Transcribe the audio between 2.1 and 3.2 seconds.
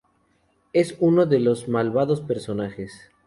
personajes.